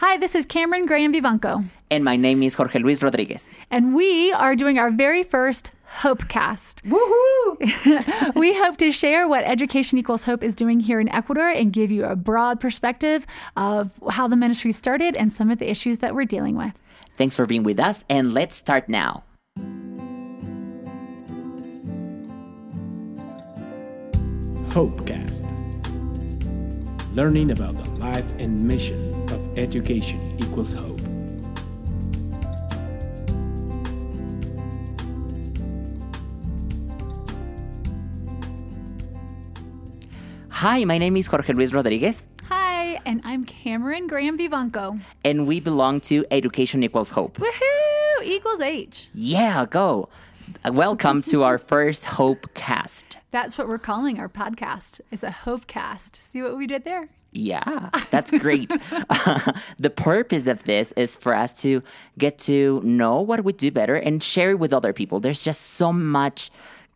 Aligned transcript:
Hi, 0.00 0.16
this 0.16 0.36
is 0.36 0.46
Cameron 0.46 0.86
Graham 0.86 1.12
Vivanco. 1.12 1.64
And 1.90 2.04
my 2.04 2.14
name 2.14 2.40
is 2.44 2.54
Jorge 2.54 2.78
Luis 2.78 3.02
Rodriguez. 3.02 3.50
And 3.68 3.96
we 3.96 4.30
are 4.30 4.54
doing 4.54 4.78
our 4.78 4.92
very 4.92 5.24
first 5.24 5.72
Hopecast. 6.02 6.82
Woohoo! 6.82 8.34
we 8.36 8.54
hope 8.54 8.76
to 8.76 8.92
share 8.92 9.26
what 9.26 9.42
Education 9.42 9.98
Equals 9.98 10.22
Hope 10.22 10.44
is 10.44 10.54
doing 10.54 10.78
here 10.78 11.00
in 11.00 11.08
Ecuador 11.08 11.48
and 11.48 11.72
give 11.72 11.90
you 11.90 12.04
a 12.04 12.14
broad 12.14 12.60
perspective 12.60 13.26
of 13.56 13.92
how 14.08 14.28
the 14.28 14.36
ministry 14.36 14.70
started 14.70 15.16
and 15.16 15.32
some 15.32 15.50
of 15.50 15.58
the 15.58 15.68
issues 15.68 15.98
that 15.98 16.14
we're 16.14 16.26
dealing 16.26 16.56
with. 16.56 16.74
Thanks 17.16 17.34
for 17.34 17.44
being 17.44 17.64
with 17.64 17.80
us, 17.80 18.04
and 18.08 18.32
let's 18.32 18.54
start 18.54 18.88
now. 18.88 19.24
Hopecast. 24.68 25.44
Learning 27.16 27.50
about 27.50 27.74
the 27.74 27.90
life 27.98 28.30
and 28.38 28.62
mission 28.62 29.12
of 29.24 29.27
education 29.58 30.18
equals 30.38 30.72
hope. 30.72 31.00
Hi, 40.50 40.84
my 40.84 40.98
name 40.98 41.16
is 41.16 41.26
Jorge 41.26 41.52
Luis 41.52 41.72
Rodriguez, 41.72 42.26
Hi, 42.48 42.98
and 43.06 43.20
I'm 43.24 43.44
Cameron 43.44 44.06
Graham 44.08 44.36
Vivanco. 44.38 45.00
and 45.24 45.46
we 45.46 45.60
belong 45.60 46.00
to 46.02 46.24
Education 46.30 46.82
Equals 46.82 47.10
Hope. 47.10 47.38
Woohoo! 47.38 48.24
Equals 48.24 48.60
H. 48.60 49.08
Yeah, 49.14 49.64
go. 49.66 50.08
Welcome 50.68 51.22
to 51.22 51.44
our 51.44 51.58
first 51.72 52.04
Hope 52.04 52.52
cast. 52.54 53.18
That's 53.30 53.56
what 53.56 53.68
we're 53.68 53.78
calling 53.78 54.18
our 54.18 54.28
podcast. 54.28 55.00
It's 55.12 55.22
a 55.22 55.30
Hopecast. 55.44 56.16
See 56.22 56.42
what 56.42 56.56
we 56.56 56.66
did 56.66 56.84
there? 56.84 57.08
Yeah, 57.32 57.90
that's 58.10 58.30
great. 58.30 58.68
the 59.78 59.92
purpose 59.94 60.46
of 60.46 60.64
this 60.64 60.92
is 60.92 61.16
for 61.16 61.34
us 61.34 61.52
to 61.62 61.82
get 62.16 62.38
to 62.40 62.80
know 62.82 63.20
what 63.20 63.44
we 63.44 63.52
do 63.52 63.70
better 63.70 63.96
and 63.96 64.22
share 64.22 64.52
it 64.52 64.58
with 64.58 64.72
other 64.72 64.92
people. 64.92 65.20
There's 65.20 65.44
just 65.44 65.60
so 65.74 65.92
much 65.92 66.50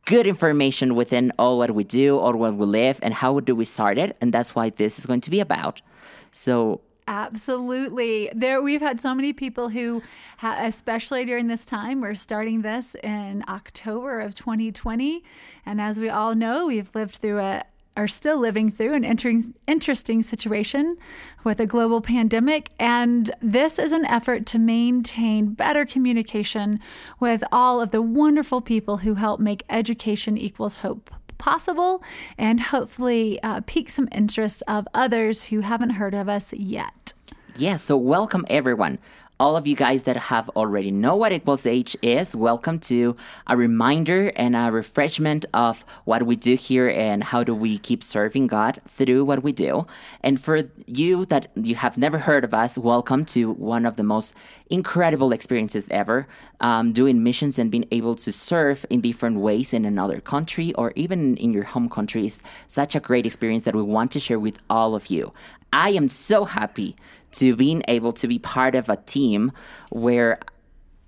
good 0.04 0.26
information 0.26 0.94
within 0.94 1.32
all 1.38 1.58
what 1.58 1.74
we 1.74 1.84
do, 1.84 2.18
all 2.18 2.34
what 2.34 2.54
we 2.54 2.66
live, 2.66 2.98
and 3.02 3.14
how 3.14 3.40
do 3.40 3.54
we 3.54 3.64
start 3.64 3.98
it. 3.98 4.16
And 4.20 4.32
that's 4.32 4.54
why 4.54 4.70
this 4.70 4.98
is 4.98 5.06
going 5.06 5.20
to 5.22 5.30
be 5.30 5.40
about. 5.40 5.82
So, 6.30 6.80
Absolutely. 7.08 8.30
There, 8.32 8.62
we've 8.62 8.80
had 8.80 9.00
so 9.00 9.12
many 9.12 9.32
people 9.32 9.68
who, 9.68 10.02
ha- 10.38 10.58
especially 10.60 11.24
during 11.24 11.48
this 11.48 11.64
time, 11.64 12.00
we're 12.00 12.14
starting 12.14 12.62
this 12.62 12.94
in 13.02 13.44
October 13.48 14.20
of 14.20 14.34
2020, 14.34 15.24
and 15.66 15.80
as 15.80 15.98
we 15.98 16.08
all 16.08 16.36
know, 16.36 16.66
we've 16.66 16.94
lived 16.94 17.16
through 17.16 17.40
a 17.40 17.64
are 17.96 18.08
still 18.08 18.38
living 18.38 18.70
through 18.70 18.94
an 18.94 19.04
entering, 19.04 19.54
interesting 19.66 20.22
situation 20.22 20.96
with 21.44 21.60
a 21.60 21.66
global 21.66 22.00
pandemic. 22.00 22.70
And 22.78 23.30
this 23.40 23.78
is 23.78 23.92
an 23.92 24.04
effort 24.06 24.46
to 24.46 24.58
maintain 24.58 25.54
better 25.54 25.84
communication 25.84 26.80
with 27.20 27.44
all 27.52 27.80
of 27.80 27.90
the 27.90 28.02
wonderful 28.02 28.60
people 28.60 28.98
who 28.98 29.14
help 29.14 29.40
make 29.40 29.64
education 29.68 30.38
equals 30.38 30.76
hope 30.76 31.10
possible 31.38 32.02
and 32.38 32.60
hopefully 32.60 33.42
uh, 33.42 33.60
pique 33.66 33.90
some 33.90 34.08
interest 34.12 34.62
of 34.68 34.86
others 34.94 35.46
who 35.46 35.60
haven't 35.60 35.90
heard 35.90 36.14
of 36.14 36.28
us 36.28 36.52
yet. 36.52 37.12
yeah, 37.56 37.76
so 37.76 37.96
welcome 37.96 38.46
everyone. 38.48 38.98
All 39.42 39.56
of 39.56 39.66
you 39.66 39.74
guys 39.74 40.04
that 40.04 40.16
have 40.16 40.48
already 40.50 40.92
know 40.92 41.16
what 41.16 41.32
equals 41.32 41.66
H 41.66 41.96
is, 42.00 42.36
welcome 42.36 42.78
to 42.78 43.16
a 43.48 43.56
reminder 43.56 44.28
and 44.36 44.54
a 44.54 44.70
refreshment 44.70 45.46
of 45.52 45.84
what 46.04 46.22
we 46.22 46.36
do 46.36 46.54
here 46.54 46.88
and 46.88 47.24
how 47.24 47.42
do 47.42 47.52
we 47.52 47.78
keep 47.78 48.04
serving 48.04 48.46
God 48.46 48.80
through 48.86 49.24
what 49.24 49.42
we 49.42 49.50
do. 49.50 49.84
And 50.20 50.40
for 50.40 50.60
you 50.86 51.24
that 51.24 51.50
you 51.56 51.74
have 51.74 51.98
never 51.98 52.18
heard 52.18 52.44
of 52.44 52.54
us, 52.54 52.78
welcome 52.78 53.24
to 53.34 53.50
one 53.50 53.84
of 53.84 53.96
the 53.96 54.04
most 54.04 54.32
incredible 54.70 55.32
experiences 55.32 55.88
ever, 55.90 56.28
um, 56.60 56.92
doing 56.92 57.24
missions 57.24 57.58
and 57.58 57.68
being 57.68 57.88
able 57.90 58.14
to 58.14 58.30
serve 58.30 58.86
in 58.90 59.00
different 59.00 59.40
ways 59.40 59.74
in 59.74 59.84
another 59.84 60.20
country 60.20 60.72
or 60.74 60.92
even 60.94 61.36
in 61.36 61.52
your 61.52 61.64
home 61.64 61.88
country 61.88 62.26
is 62.26 62.44
such 62.68 62.94
a 62.94 63.00
great 63.00 63.26
experience 63.26 63.64
that 63.64 63.74
we 63.74 63.82
want 63.82 64.12
to 64.12 64.20
share 64.20 64.38
with 64.38 64.60
all 64.70 64.94
of 64.94 65.08
you. 65.08 65.32
I 65.72 65.88
am 65.90 66.08
so 66.08 66.44
happy 66.44 66.94
to 67.32 67.56
being 67.56 67.82
able 67.88 68.12
to 68.12 68.28
be 68.28 68.38
part 68.38 68.74
of 68.74 68.88
a 68.88 68.96
team 68.96 69.52
where, 69.90 70.38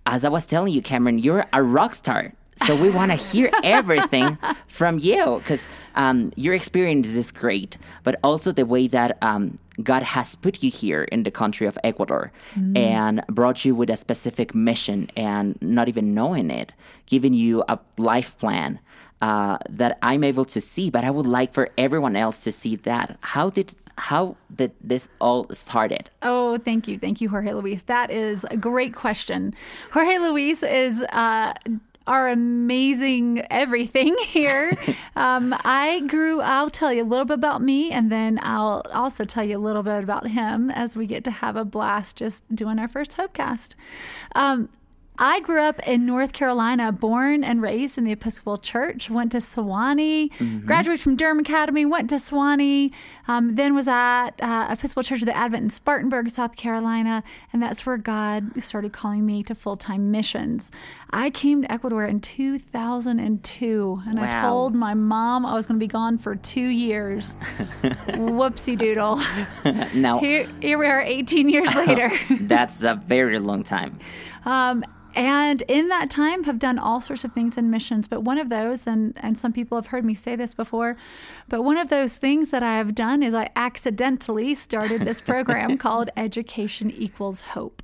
as 0.07 0.25
I 0.25 0.29
was 0.29 0.45
telling 0.45 0.73
you, 0.73 0.83
Cameron, 0.83 1.19
you're 1.19 1.47
a 1.53 1.63
rock 1.63 1.95
star. 1.95 2.33
So 2.67 2.81
we 2.81 2.89
want 2.89 3.11
to 3.11 3.17
hear 3.17 3.51
everything 3.65 4.39
from 4.69 4.99
you 5.01 5.39
because 5.39 5.67
um, 5.97 6.33
your 6.37 6.55
experience 6.55 7.09
is 7.09 7.33
great, 7.33 7.77
but 8.05 8.19
also 8.23 8.53
the 8.53 8.65
way 8.65 8.87
that 8.89 9.19
um, 9.23 9.59
God 9.83 10.03
has 10.05 10.37
put 10.37 10.63
you 10.63 10.71
here 10.71 11.03
in 11.03 11.25
the 11.25 11.33
country 11.33 11.67
of 11.67 11.77
Ecuador 11.83 12.31
and 12.77 13.25
brought 13.29 13.65
you 13.65 13.75
with 13.75 13.91
a 13.91 13.97
specific 13.97 14.55
mission 14.55 15.11
and 15.17 15.59
not 15.61 15.89
even 15.89 16.15
knowing 16.15 16.51
it, 16.51 16.73
giving 17.07 17.35
you 17.35 17.65
a 17.69 17.79
life 17.99 18.39
plan 18.39 18.79
uh, 19.21 19.59
that 19.69 19.99
I'm 20.01 20.23
able 20.23 20.45
to 20.47 20.61
see. 20.61 20.91
But 20.91 21.03
I 21.05 21.11
would 21.11 21.27
like 21.27 21.53
for 21.53 21.71
everyone 21.77 22.15
else 22.15 22.39
to 22.45 22.53
see 22.53 22.77
that. 22.77 23.19
How 23.21 23.51
did 23.51 23.75
how 23.99 24.37
did 24.55 24.73
this 24.81 25.09
all 25.21 25.47
started? 25.51 26.11
Oh, 26.23 26.59
thank 26.59 26.89
you. 26.89 26.99
Thank 26.99 27.21
you, 27.21 27.29
Jorge 27.29 27.53
Luis. 27.53 27.83
That 27.83 28.11
is 28.11 28.45
a 28.51 28.57
great 28.57 28.95
question. 28.95 29.55
Jorge 29.93 30.19
Luis 30.19 30.63
is 30.63 31.03
uh, 31.03 31.55
our 32.07 32.29
amazing 32.29 33.47
everything 33.51 34.17
here. 34.27 34.73
um, 35.17 35.55
I 35.65 36.01
grew, 36.07 36.41
I'll 36.41 36.71
tell 36.71 36.93
you 36.93 37.03
a 37.03 37.05
little 37.05 37.25
bit 37.25 37.35
about 37.35 37.63
me, 37.63 37.91
and 37.91 38.11
then 38.11 38.39
I'll 38.43 38.83
also 38.93 39.25
tell 39.25 39.45
you 39.45 39.57
a 39.57 39.61
little 39.61 39.83
bit 39.83 40.03
about 40.03 40.29
him 40.29 40.71
as 40.71 40.97
we 40.97 41.07
get 41.07 41.25
to 41.25 41.31
have 41.31 41.57
a 41.57 41.65
blast 41.65 42.17
just 42.17 42.43
doing 42.55 42.79
our 42.79 42.89
first 42.89 43.13
Hopecast. 43.13 43.75
Um, 44.35 44.69
I 45.17 45.39
grew 45.41 45.61
up 45.61 45.79
in 45.87 46.07
North 46.07 46.33
Carolina, 46.33 46.91
born 46.91 47.45
and 47.45 47.63
raised 47.63 47.97
in 47.99 48.05
the 48.05 48.11
Episcopal 48.11 48.59
Church. 48.59 49.09
Went 49.09 49.31
to 49.33 49.39
Sewanee, 49.39 50.65
graduated 50.67 51.01
from 51.03 51.15
Durham 51.15 51.39
Academy, 51.39 51.87
went 51.87 52.11
to 52.11 52.17
Sewanee, 52.17 52.91
um, 53.29 53.55
then 53.55 53.77
was 53.77 53.87
at 53.87 54.33
uh, 54.41 54.67
Episcopal 54.71 55.05
Church 55.05 55.21
of 55.21 55.27
the 55.27 55.37
Advent 55.37 55.63
in 55.63 55.71
Spartanburg, 55.71 56.31
South 56.31 56.57
Carolina, 56.57 57.23
and 57.53 57.63
that's 57.63 57.87
where 57.87 57.97
God 57.97 58.61
started 58.61 58.93
calling 58.93 59.25
me 59.25 59.45
to 59.45 59.55
full 59.55 59.77
time 59.77 60.11
missions. 60.11 60.73
I 61.11 61.31
came 61.31 61.63
to 61.63 61.71
Ecuador 61.71 62.05
in 62.05 62.21
2002, 62.21 64.03
and 64.09 64.19
I 64.19 64.43
told 64.43 64.75
my 64.75 64.95
mom 64.95 65.47
I 65.47 65.55
was 65.55 65.67
going 65.67 65.79
to 65.79 65.85
be 65.85 65.87
gone 65.89 66.19
for 66.19 66.35
two 66.35 66.67
years. 66.67 67.37
Whoopsie 68.19 68.77
doodle. 68.77 69.21
now 69.95 70.19
Here, 70.19 70.49
here 70.61 70.77
we 70.77 70.87
are 70.87 71.01
18 71.01 71.49
years 71.49 71.73
later. 71.87 72.11
that's 72.41 72.83
a 72.83 72.95
very 72.97 73.39
long 73.39 73.63
time. 73.63 73.99
Um, 74.45 74.85
and 75.15 75.63
in 75.69 75.89
that 75.89 76.11
time 76.11 76.45
have 76.45 76.59
done 76.59 76.79
all 76.79 77.01
sorts 77.01 77.25
of 77.25 77.33
things 77.33 77.57
in 77.57 77.71
missions. 77.71 78.09
But 78.09 78.23
one 78.23 78.39
of 78.39 78.49
those 78.49 78.87
and 78.87 79.15
and 79.17 79.39
some 79.39 79.53
people 79.53 79.77
have 79.77 79.89
heard 79.89 80.05
me 80.05 80.15
say 80.15 80.37
this 80.37 80.55
before 80.55 80.97
but 81.49 81.63
one 81.63 81.77
of 81.77 81.89
those 81.89 82.17
things 82.17 82.51
that 82.51 82.63
i 82.63 82.77
have 82.77 82.95
done 82.95 83.23
is 83.23 83.35
i 83.35 83.51
accidentally 83.57 84.55
started 84.55 85.03
this 85.03 85.21
program 85.21 85.77
called 85.85 86.11
education 86.17 86.91
equals 86.91 87.41
hope 87.41 87.83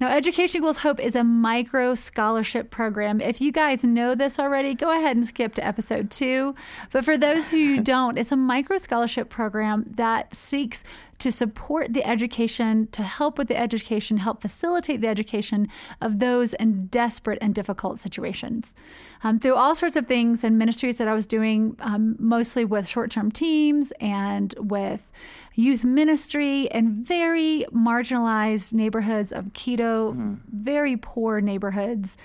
now, 0.00 0.10
Education 0.10 0.58
Equals 0.58 0.78
Hope 0.78 1.00
is 1.00 1.16
a 1.16 1.24
micro 1.24 1.96
scholarship 1.96 2.70
program. 2.70 3.20
If 3.20 3.40
you 3.40 3.50
guys 3.50 3.82
know 3.82 4.14
this 4.14 4.38
already, 4.38 4.74
go 4.74 4.92
ahead 4.92 5.16
and 5.16 5.26
skip 5.26 5.56
to 5.56 5.66
episode 5.66 6.08
two. 6.12 6.54
But 6.92 7.04
for 7.04 7.18
those 7.18 7.50
who 7.50 7.80
don't, 7.82 8.16
it's 8.16 8.30
a 8.30 8.36
micro 8.36 8.78
scholarship 8.78 9.28
program 9.28 9.84
that 9.96 10.36
seeks 10.36 10.84
to 11.18 11.32
support 11.32 11.92
the 11.92 12.06
education, 12.06 12.86
to 12.92 13.02
help 13.02 13.38
with 13.38 13.48
the 13.48 13.56
education, 13.56 14.18
help 14.18 14.40
facilitate 14.40 15.00
the 15.00 15.08
education 15.08 15.68
of 16.00 16.20
those 16.20 16.54
in 16.54 16.86
desperate 16.86 17.38
and 17.40 17.54
difficult 17.54 17.98
situations. 17.98 18.76
Um, 19.24 19.40
through 19.40 19.56
all 19.56 19.74
sorts 19.74 19.96
of 19.96 20.06
things 20.06 20.44
and 20.44 20.58
ministries 20.58 20.98
that 20.98 21.08
I 21.08 21.14
was 21.14 21.26
doing, 21.26 21.76
um, 21.80 22.14
mostly 22.20 22.64
with 22.64 22.86
short 22.86 23.10
term 23.10 23.32
teams 23.32 23.92
and 24.00 24.54
with 24.58 25.10
youth 25.56 25.84
ministry 25.84 26.70
and 26.70 27.04
very 27.04 27.66
marginalized 27.72 28.72
neighborhoods 28.72 29.32
of 29.32 29.52
Quito, 29.54 29.87
very 30.52 30.96
poor 30.96 31.40
neighborhoods. 31.40 32.16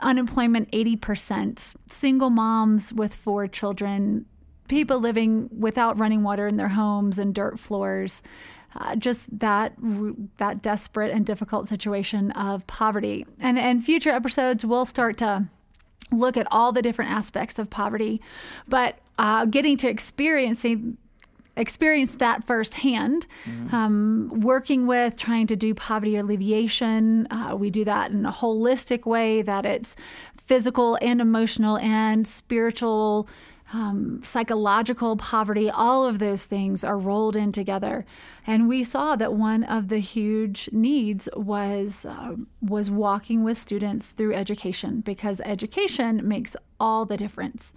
Unemployment 0.00 0.70
80%, 0.70 1.74
single 1.88 2.30
moms 2.30 2.92
with 2.92 3.12
four 3.14 3.48
children, 3.48 4.26
people 4.68 5.00
living 5.00 5.48
without 5.58 5.98
running 5.98 6.22
water 6.22 6.46
in 6.46 6.56
their 6.56 6.68
homes 6.68 7.18
and 7.18 7.34
dirt 7.34 7.58
floors. 7.58 8.22
Uh, 8.76 8.94
just 8.94 9.36
that 9.38 9.72
that 10.36 10.60
desperate 10.60 11.10
and 11.10 11.24
difficult 11.24 11.66
situation 11.66 12.30
of 12.32 12.66
poverty. 12.66 13.26
And 13.40 13.58
in 13.58 13.80
future 13.80 14.10
episodes, 14.10 14.64
we'll 14.64 14.84
start 14.84 15.16
to 15.18 15.48
look 16.12 16.36
at 16.36 16.46
all 16.50 16.72
the 16.72 16.82
different 16.82 17.10
aspects 17.10 17.58
of 17.58 17.70
poverty, 17.70 18.20
but 18.68 18.98
uh, 19.18 19.46
getting 19.46 19.76
to 19.78 19.88
experiencing 19.88 20.96
experience 21.58 22.16
that 22.16 22.46
firsthand. 22.46 23.26
Um, 23.72 24.30
working 24.40 24.86
with 24.86 25.16
trying 25.16 25.46
to 25.48 25.56
do 25.56 25.74
poverty 25.74 26.16
alleviation, 26.16 27.26
uh, 27.30 27.56
we 27.56 27.70
do 27.70 27.84
that 27.84 28.10
in 28.10 28.24
a 28.24 28.32
holistic 28.32 29.04
way 29.06 29.42
that 29.42 29.66
it's 29.66 29.96
physical 30.36 30.98
and 31.02 31.20
emotional 31.20 31.76
and 31.78 32.26
spiritual 32.26 33.28
um, 33.72 34.20
psychological 34.22 35.16
poverty, 35.16 35.68
all 35.70 36.06
of 36.06 36.18
those 36.18 36.46
things 36.46 36.84
are 36.84 36.96
rolled 36.98 37.36
in 37.36 37.52
together. 37.52 38.06
And 38.46 38.66
we 38.66 38.82
saw 38.82 39.14
that 39.16 39.34
one 39.34 39.64
of 39.64 39.88
the 39.88 39.98
huge 39.98 40.70
needs 40.72 41.28
was 41.36 42.06
uh, 42.06 42.36
was 42.62 42.90
walking 42.90 43.44
with 43.44 43.58
students 43.58 44.12
through 44.12 44.34
education 44.34 45.00
because 45.00 45.42
education 45.44 46.26
makes 46.26 46.56
all 46.80 47.04
the 47.04 47.16
difference. 47.16 47.74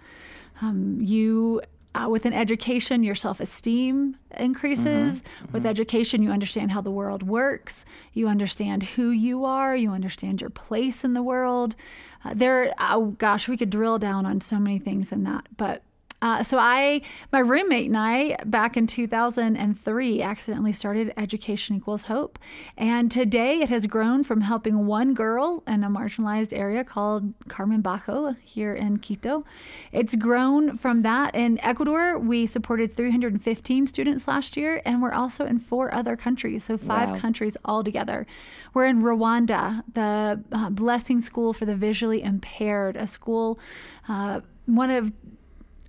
Um, 0.62 0.98
you 1.00 1.60
uh, 1.94 2.08
with 2.08 2.24
an 2.24 2.32
education, 2.32 3.02
your 3.02 3.14
self 3.14 3.40
esteem 3.40 4.16
increases. 4.38 5.22
Mm-hmm. 5.22 5.52
With 5.52 5.66
education, 5.66 6.22
you 6.22 6.30
understand 6.30 6.70
how 6.70 6.80
the 6.80 6.90
world 6.90 7.22
works. 7.22 7.84
You 8.12 8.28
understand 8.28 8.82
who 8.82 9.10
you 9.10 9.44
are. 9.44 9.76
You 9.76 9.90
understand 9.90 10.40
your 10.40 10.50
place 10.50 11.04
in 11.04 11.14
the 11.14 11.22
world. 11.22 11.76
Uh, 12.24 12.32
there, 12.34 12.72
oh 12.78 13.14
gosh, 13.18 13.48
we 13.48 13.56
could 13.56 13.70
drill 13.70 13.98
down 13.98 14.24
on 14.24 14.40
so 14.40 14.58
many 14.58 14.78
things 14.78 15.12
in 15.12 15.24
that. 15.24 15.46
But 15.56 15.82
uh, 16.22 16.42
so 16.44 16.56
I, 16.56 17.02
my 17.32 17.40
roommate 17.40 17.86
and 17.86 17.96
I, 17.96 18.36
back 18.46 18.76
in 18.76 18.86
2003, 18.86 20.22
accidentally 20.22 20.70
started 20.70 21.12
Education 21.16 21.74
Equals 21.74 22.04
Hope, 22.04 22.38
and 22.78 23.10
today 23.10 23.60
it 23.60 23.68
has 23.68 23.88
grown 23.88 24.22
from 24.22 24.42
helping 24.42 24.86
one 24.86 25.14
girl 25.14 25.64
in 25.66 25.82
a 25.82 25.90
marginalized 25.90 26.56
area 26.56 26.84
called 26.84 27.34
Carmen 27.48 27.82
Bajo 27.82 28.36
here 28.40 28.72
in 28.72 28.98
Quito. 28.98 29.44
It's 29.90 30.14
grown 30.14 30.78
from 30.78 31.02
that. 31.02 31.34
In 31.34 31.58
Ecuador, 31.60 32.20
we 32.20 32.46
supported 32.46 32.94
315 32.94 33.88
students 33.88 34.28
last 34.28 34.56
year, 34.56 34.80
and 34.84 35.02
we're 35.02 35.12
also 35.12 35.44
in 35.44 35.58
four 35.58 35.92
other 35.92 36.16
countries, 36.16 36.62
so 36.62 36.78
five 36.78 37.10
wow. 37.10 37.18
countries 37.18 37.56
altogether. 37.64 38.28
We're 38.74 38.86
in 38.86 39.02
Rwanda, 39.02 39.82
the 39.92 40.40
uh, 40.52 40.70
Blessing 40.70 41.20
School 41.20 41.52
for 41.52 41.64
the 41.64 41.74
Visually 41.74 42.22
Impaired, 42.22 42.96
a 42.96 43.08
school. 43.08 43.58
Uh, 44.08 44.42
one 44.66 44.90
of 44.90 45.12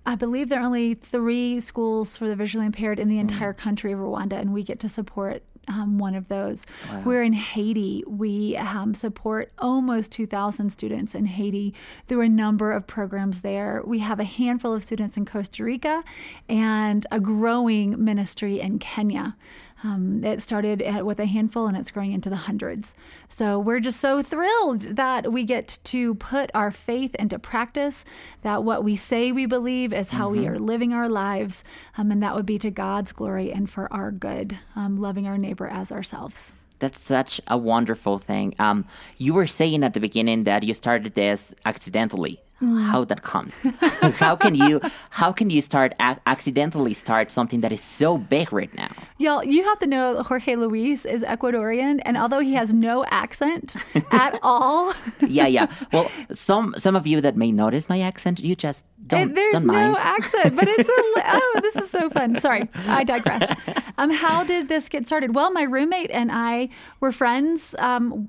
I 0.05 0.15
believe 0.15 0.49
there 0.49 0.59
are 0.59 0.65
only 0.65 0.95
three 0.95 1.59
schools 1.59 2.17
for 2.17 2.27
the 2.27 2.35
visually 2.35 2.65
impaired 2.65 2.99
in 2.99 3.09
the 3.09 3.15
hmm. 3.15 3.21
entire 3.21 3.53
country 3.53 3.93
of 3.93 3.99
Rwanda, 3.99 4.33
and 4.33 4.53
we 4.53 4.63
get 4.63 4.79
to 4.81 4.89
support 4.89 5.43
um, 5.67 5.97
one 5.97 6.15
of 6.15 6.27
those. 6.27 6.65
Wow. 6.91 7.03
We're 7.05 7.23
in 7.23 7.33
Haiti. 7.33 8.03
We 8.05 8.57
um, 8.57 8.93
support 8.93 9.51
almost 9.59 10.11
2,000 10.11 10.69
students 10.69 11.15
in 11.15 11.25
Haiti 11.25 11.73
through 12.07 12.21
a 12.21 12.29
number 12.29 12.71
of 12.71 12.85
programs 12.85 13.41
there. 13.41 13.81
We 13.85 13.99
have 13.99 14.19
a 14.19 14.25
handful 14.25 14.73
of 14.73 14.83
students 14.83 15.17
in 15.17 15.25
Costa 15.25 15.63
Rica 15.63 16.03
and 16.49 17.05
a 17.11 17.19
growing 17.19 18.03
ministry 18.03 18.59
in 18.59 18.79
Kenya. 18.79 19.35
Um, 19.83 20.23
it 20.23 20.41
started 20.41 20.81
at, 20.81 21.05
with 21.05 21.19
a 21.19 21.25
handful 21.25 21.67
and 21.67 21.75
it's 21.75 21.91
growing 21.91 22.13
into 22.13 22.29
the 22.29 22.35
hundreds. 22.35 22.95
So 23.27 23.59
we're 23.59 23.81
just 23.81 23.99
so 23.99 24.21
thrilled 24.21 24.81
that 24.81 25.31
we 25.31 25.43
get 25.43 25.79
to 25.85 26.15
put 26.15 26.49
our 26.53 26.71
faith 26.71 27.15
into 27.15 27.37
practice, 27.37 28.05
that 28.41 28.63
what 28.63 28.83
we 28.83 28.95
say 28.95 29.31
we 29.31 29.45
believe 29.45 29.91
is 29.91 30.11
how 30.11 30.29
mm-hmm. 30.29 30.41
we 30.41 30.47
are 30.47 30.59
living 30.59 30.93
our 30.93 31.09
lives, 31.09 31.63
um, 31.97 32.11
and 32.11 32.23
that 32.23 32.35
would 32.35 32.45
be 32.45 32.59
to 32.59 32.71
God's 32.71 33.11
glory 33.11 33.51
and 33.51 33.69
for 33.69 33.91
our 33.91 34.11
good, 34.11 34.57
um, 34.75 34.97
loving 34.97 35.27
our 35.27 35.37
neighbor 35.37 35.67
as 35.67 35.91
ourselves. 35.91 36.53
That's 36.79 36.99
such 36.99 37.39
a 37.47 37.57
wonderful 37.57 38.19
thing. 38.19 38.55
Um, 38.59 38.85
you 39.17 39.33
were 39.33 39.47
saying 39.47 39.83
at 39.83 39.93
the 39.93 39.99
beginning 39.99 40.43
that 40.45 40.63
you 40.63 40.73
started 40.73 41.13
this 41.13 41.53
accidentally 41.65 42.41
mm. 42.63 42.81
how 42.81 43.03
that 43.05 43.21
comes. 43.23 43.55
how 44.15 44.35
can 44.35 44.55
you 44.55 44.81
how 45.09 45.31
can 45.31 45.49
you 45.49 45.61
start 45.61 45.93
accidentally 45.99 46.93
start 46.93 47.31
something 47.31 47.61
that 47.61 47.71
is 47.71 47.81
so 47.81 48.17
big 48.17 48.51
right 48.51 48.73
now? 48.73 48.89
Y'all, 49.17 49.43
you 49.43 49.63
have 49.63 49.79
to 49.79 49.87
know 49.87 50.23
Jorge 50.23 50.55
Luis 50.55 51.05
is 51.05 51.23
Ecuadorian, 51.23 52.01
and 52.05 52.17
although 52.17 52.39
he 52.39 52.53
has 52.53 52.73
no 52.73 53.05
accent 53.05 53.75
at 54.11 54.39
all, 54.41 54.93
yeah, 55.27 55.47
yeah. 55.47 55.67
Well, 55.91 56.09
some 56.31 56.73
some 56.77 56.95
of 56.95 57.07
you 57.07 57.21
that 57.21 57.35
may 57.35 57.51
notice 57.51 57.89
my 57.89 58.01
accent, 58.01 58.39
you 58.39 58.55
just 58.55 58.85
don't. 59.05 59.33
There's 59.33 59.53
don't 59.53 59.67
no 59.67 59.97
accent, 59.97 60.55
but 60.55 60.67
it's 60.67 60.89
a 60.89 60.93
oh, 61.35 61.59
this 61.61 61.75
is 61.75 61.89
so 61.89 62.09
fun. 62.09 62.37
Sorry, 62.37 62.69
I 62.87 63.03
digress. 63.03 63.53
Um, 63.97 64.09
how 64.09 64.43
did 64.43 64.69
this 64.69 64.89
get 64.89 65.05
started? 65.05 65.35
Well, 65.35 65.51
my 65.51 65.63
roommate 65.63 66.09
and 66.11 66.31
I 66.31 66.69
were 66.99 67.11
friends, 67.11 67.75
um, 67.79 68.27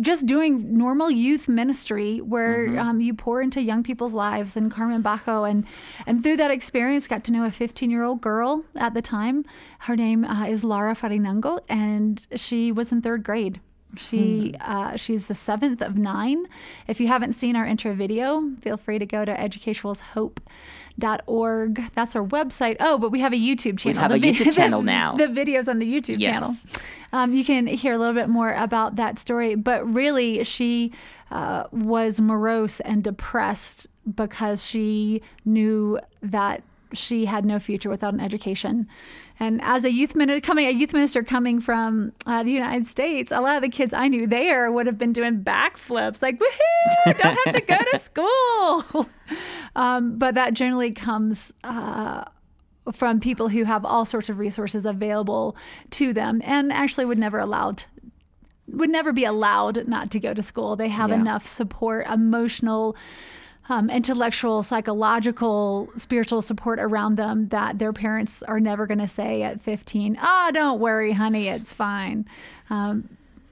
just 0.00 0.26
doing 0.26 0.76
normal 0.76 1.10
youth 1.10 1.48
ministry 1.48 2.18
where 2.20 2.68
mm-hmm. 2.68 2.78
um, 2.78 3.00
you 3.00 3.14
pour 3.14 3.40
into 3.40 3.60
young 3.68 3.84
people's 3.84 4.12
lives 4.12 4.56
and 4.56 4.70
Carmen 4.70 5.02
Bajo. 5.02 5.48
And, 5.48 5.64
and 6.06 6.22
through 6.22 6.38
that 6.38 6.50
experience, 6.50 7.06
got 7.06 7.22
to 7.24 7.32
know 7.32 7.44
a 7.44 7.52
15 7.52 7.90
year 7.90 8.02
old 8.02 8.20
girl 8.20 8.64
at 8.74 8.94
the 8.94 9.02
time. 9.02 9.44
Her 9.80 9.94
name 9.94 10.24
uh, 10.24 10.46
is 10.46 10.64
Lara 10.64 10.96
Farinango, 10.96 11.60
and 11.68 12.26
she 12.34 12.72
was 12.72 12.90
in 12.90 13.02
third 13.02 13.22
grade. 13.22 13.60
She 13.96 14.54
hmm. 14.58 14.70
uh, 14.70 14.96
she's 14.96 15.28
the 15.28 15.34
seventh 15.34 15.80
of 15.80 15.96
nine. 15.96 16.46
If 16.86 17.00
you 17.00 17.06
haven't 17.08 17.34
seen 17.34 17.56
our 17.56 17.66
intro 17.66 17.94
video, 17.94 18.50
feel 18.60 18.76
free 18.76 18.98
to 18.98 19.06
go 19.06 19.24
to 19.24 19.32
educationequalshope.org. 20.98 21.90
That's 21.94 22.16
our 22.16 22.24
website. 22.24 22.76
Oh, 22.80 22.98
but 22.98 23.10
we 23.10 23.20
have 23.20 23.32
a 23.32 23.36
YouTube 23.36 23.78
channel. 23.78 23.96
We 23.96 24.20
have 24.20 24.20
the 24.20 24.28
a 24.28 24.32
YouTube 24.32 24.54
channel 24.56 24.82
now. 24.82 25.16
The 25.16 25.26
videos 25.26 25.68
on 25.68 25.78
the 25.78 25.92
YouTube 25.92 26.18
yes. 26.18 26.38
channel. 26.38 26.56
Um, 27.12 27.32
you 27.32 27.44
can 27.44 27.66
hear 27.66 27.94
a 27.94 27.98
little 27.98 28.14
bit 28.14 28.28
more 28.28 28.52
about 28.52 28.96
that 28.96 29.18
story. 29.18 29.54
But 29.54 29.86
really, 29.92 30.44
she 30.44 30.92
uh, 31.30 31.64
was 31.72 32.20
morose 32.20 32.80
and 32.80 33.02
depressed 33.02 33.86
because 34.14 34.66
she 34.66 35.22
knew 35.44 35.98
that 36.22 36.62
she 36.92 37.26
had 37.26 37.44
no 37.44 37.58
future 37.58 37.88
without 37.88 38.14
an 38.14 38.20
education. 38.20 38.88
And 39.40 39.60
as 39.62 39.84
a 39.84 39.92
youth 39.92 40.14
minister, 40.14 40.40
coming 40.44 40.66
a 40.66 40.70
youth 40.70 40.92
minister 40.92 41.22
coming 41.22 41.60
from 41.60 42.12
uh, 42.26 42.42
the 42.42 42.50
United 42.50 42.86
States, 42.86 43.30
a 43.30 43.40
lot 43.40 43.56
of 43.56 43.62
the 43.62 43.68
kids 43.68 43.94
I 43.94 44.08
knew 44.08 44.26
there 44.26 44.70
would 44.72 44.86
have 44.86 44.98
been 44.98 45.12
doing 45.12 45.42
backflips, 45.42 46.22
like 46.22 46.38
woohoo! 46.38 47.18
Don't 47.18 47.38
have 47.44 47.54
to 47.54 47.60
go 47.60 47.78
to 47.92 47.98
school. 48.86 49.08
um, 49.76 50.18
but 50.18 50.34
that 50.34 50.54
generally 50.54 50.92
comes. 50.92 51.52
Uh, 51.64 52.24
from 52.92 53.20
people 53.20 53.48
who 53.48 53.64
have 53.64 53.84
all 53.84 54.06
sorts 54.06 54.30
of 54.30 54.38
resources 54.38 54.86
available 54.86 55.54
to 55.90 56.14
them 56.14 56.40
and 56.42 56.72
actually 56.72 57.04
would 57.04 57.18
never 57.18 57.38
allowed 57.38 57.84
would 58.68 58.90
never 58.90 59.12
be 59.12 59.24
allowed 59.24 59.86
not 59.88 60.10
to 60.10 60.20
go 60.20 60.34
to 60.34 60.42
school. 60.42 60.76
They 60.76 60.88
have 60.88 61.10
yeah. 61.10 61.16
enough 61.16 61.46
support, 61.46 62.06
emotional, 62.06 62.96
um, 63.68 63.90
intellectual, 63.90 64.62
psychological, 64.62 65.90
spiritual 65.96 66.40
support 66.42 66.78
around 66.80 67.16
them 67.16 67.48
that 67.48 67.78
their 67.78 67.92
parents 67.92 68.42
are 68.42 68.60
never 68.60 68.86
going 68.86 68.98
to 68.98 69.08
say 69.08 69.42
at 69.42 69.60
15, 69.60 70.16
"Ah, 70.20 70.46
oh, 70.48 70.50
don't 70.52 70.80
worry, 70.80 71.12
honey, 71.12 71.48
it's 71.48 71.72
fine." 71.72 72.26
Um, 72.70 73.08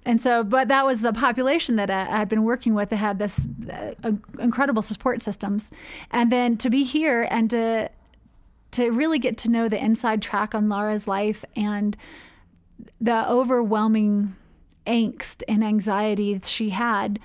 and 0.07 0.21
so, 0.21 0.45
but 0.45 0.69
that 0.69 0.87
was 0.87 1.03
the 1.03 1.13
population 1.13 1.77
that 1.77 1.91
I, 1.91 2.05
had 2.05 2.29
been 2.29 2.45
working 2.45 2.75
with 2.75 2.91
that 2.91 2.97
had 2.97 3.19
this 3.19 3.47
uh, 3.71 4.13
incredible 4.39 4.83
support 4.83 5.21
systems, 5.21 5.73
and 6.11 6.31
then 6.31 6.57
to 6.59 6.71
be 6.71 6.85
here 6.85 7.27
and 7.31 7.51
to 7.51 7.91
to 8.73 8.91
really 8.91 9.19
get 9.19 9.37
to 9.39 9.51
know 9.51 9.69
the 9.69 9.83
inside 9.83 10.23
track 10.23 10.55
on 10.55 10.69
Lara's 10.69 11.09
life 11.09 11.45
and 11.57 11.97
the 13.01 13.29
overwhelming 13.29 14.37
angst 14.87 15.43
and 15.49 15.65
anxiety 15.65 16.41
she 16.45 16.71
had 16.71 17.19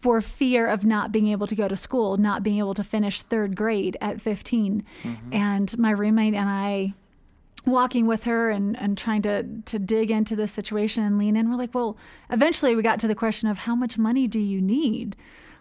for 0.00 0.20
fear 0.20 0.66
of 0.66 0.84
not 0.84 1.12
being 1.12 1.28
able 1.28 1.46
to 1.46 1.54
go 1.54 1.68
to 1.68 1.76
school, 1.76 2.16
not 2.16 2.42
being 2.42 2.58
able 2.58 2.74
to 2.74 2.84
finish 2.84 3.22
third 3.22 3.56
grade 3.56 3.96
at 4.00 4.20
15. 4.20 4.84
Mm-hmm. 5.02 5.32
And 5.32 5.78
my 5.78 5.90
roommate 5.90 6.34
and 6.34 6.48
I 6.48 6.94
walking 7.66 8.06
with 8.06 8.24
her 8.24 8.50
and, 8.50 8.78
and 8.78 8.98
trying 8.98 9.22
to 9.22 9.44
to 9.64 9.78
dig 9.78 10.10
into 10.10 10.36
this 10.36 10.52
situation 10.52 11.04
and 11.04 11.18
lean 11.18 11.36
in, 11.36 11.50
we're 11.50 11.56
like, 11.56 11.74
well, 11.74 11.96
eventually 12.30 12.74
we 12.74 12.82
got 12.82 13.00
to 13.00 13.08
the 13.08 13.14
question 13.14 13.48
of 13.48 13.58
how 13.58 13.74
much 13.74 13.96
money 13.96 14.26
do 14.26 14.40
you 14.40 14.60
need? 14.60 15.16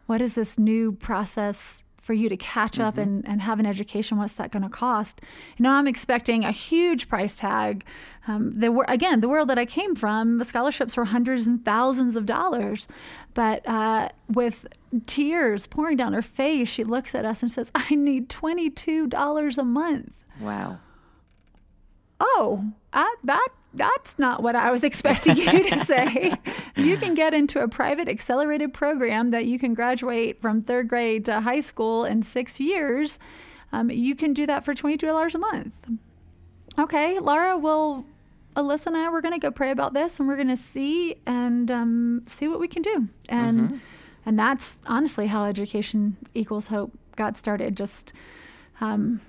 What 0.06 0.22
is 0.22 0.36
this 0.36 0.58
new 0.58 0.92
process 0.92 1.83
for 2.04 2.14
you 2.14 2.28
to 2.28 2.36
catch 2.36 2.82
up 2.82 2.96
mm-hmm. 2.96 3.02
and, 3.02 3.28
and 3.30 3.42
have 3.42 3.62
an 3.62 3.66
education, 3.66 4.18
what's 4.18 4.34
that 4.34 4.52
going 4.52 4.62
to 4.62 4.70
cost? 4.70 5.22
You 5.58 5.64
know, 5.64 5.72
I'm 5.72 5.88
expecting 5.88 6.44
a 6.44 6.52
huge 6.52 7.08
price 7.08 7.38
tag. 7.38 7.86
Um, 8.28 8.52
the, 8.52 8.78
again, 8.90 9.22
the 9.22 9.30
world 9.30 9.50
that 9.50 9.58
I 9.58 9.66
came 9.66 9.96
from, 9.96 10.38
the 10.38 10.44
scholarships 10.44 10.98
were 10.98 11.06
hundreds 11.06 11.48
and 11.48 11.64
thousands 11.64 12.18
of 12.18 12.26
dollars. 12.26 12.90
But 13.34 13.66
uh, 13.66 14.10
with 14.28 14.68
tears 15.06 15.66
pouring 15.66 15.96
down 15.96 16.12
her 16.12 16.22
face, 16.22 16.68
she 16.68 16.84
looks 16.84 17.16
at 17.16 17.24
us 17.24 17.42
and 17.42 17.50
says, 17.50 17.72
I 17.74 17.96
need 17.96 18.28
$22 18.28 19.58
a 19.58 19.64
month. 19.64 20.14
Wow. 20.42 20.80
Oh, 22.20 22.66
I, 22.92 23.16
that 23.24 23.48
that's 23.74 24.18
not 24.20 24.44
what 24.44 24.56
I 24.56 24.72
was 24.72 24.84
expecting 24.90 25.38
you 25.38 25.70
to 25.70 25.86
say. 25.86 26.34
you 26.76 26.98
can 26.98 27.14
get 27.14 27.34
into 27.34 27.62
a 27.62 27.68
private 27.68 28.08
accelerated 28.08 28.74
program 28.74 29.32
that 29.32 29.46
you 29.46 29.60
can 29.60 29.74
graduate 29.74 30.40
from 30.40 30.62
third 30.62 30.88
grade 30.88 31.26
to 31.26 31.42
high 31.42 31.60
school 31.60 32.06
in 32.06 32.24
six 32.24 32.60
years. 32.60 33.20
Um, 33.72 33.90
you 33.90 34.16
can 34.16 34.34
do 34.34 34.46
that 34.46 34.64
for 34.64 34.74
$22 34.74 35.34
a 35.34 35.38
month. 35.38 35.78
Okay, 36.78 37.20
Laura, 37.20 37.58
well, 37.58 38.06
Alyssa 38.56 38.88
and 38.88 38.98
I, 38.98 39.10
we're 39.10 39.22
going 39.22 39.34
to 39.34 39.40
go 39.40 39.52
pray 39.52 39.72
about 39.72 39.94
this 39.94 40.20
and 40.20 40.28
we're 40.28 40.36
going 40.36 40.48
to 40.48 40.56
see 40.56 41.16
and 41.26 41.70
um, 41.72 42.24
see 42.28 42.48
what 42.48 42.60
we 42.60 42.68
can 42.68 42.82
do. 42.82 43.08
And, 43.30 43.60
mm-hmm. 43.60 43.78
and 44.26 44.38
that's 44.38 44.80
honestly 44.88 45.28
how 45.28 45.46
education 45.46 46.18
equals 46.34 46.68
hope 46.68 46.92
got 47.16 47.36
started. 47.36 47.76
Just, 47.76 48.14
um, 48.80 49.22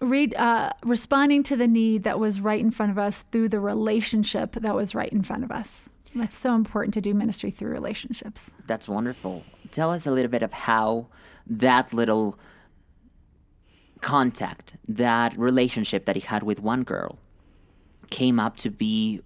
read 0.00 0.34
uh, 0.34 0.72
responding 0.84 1.42
to 1.44 1.56
the 1.56 1.66
need 1.66 2.04
that 2.04 2.18
was 2.18 2.40
right 2.40 2.60
in 2.60 2.70
front 2.70 2.92
of 2.92 2.98
us 2.98 3.22
through 3.32 3.48
the 3.48 3.60
relationship 3.60 4.52
that 4.52 4.74
was 4.74 4.94
right 4.94 5.12
in 5.12 5.22
front 5.22 5.44
of 5.44 5.50
us. 5.50 5.88
That's 6.14 6.36
so 6.36 6.54
important 6.54 6.94
to 6.94 7.00
do 7.00 7.14
ministry 7.14 7.50
through 7.50 7.70
relationships. 7.70 8.52
That's 8.66 8.88
wonderful. 8.88 9.44
Tell 9.70 9.90
us 9.90 10.06
a 10.06 10.10
little 10.10 10.30
bit 10.30 10.42
of 10.42 10.52
how 10.52 11.08
that 11.46 11.92
little 11.92 12.38
contact, 14.00 14.76
that 14.86 15.36
relationship 15.36 16.04
that 16.06 16.16
he 16.16 16.22
had 16.22 16.42
with 16.42 16.60
one 16.60 16.82
girl, 16.84 17.18
came 18.10 18.40
up 18.40 18.56
to 18.58 18.70
be 18.70 19.20